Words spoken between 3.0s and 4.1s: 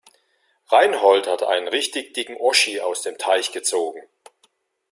dem Teich gezogen.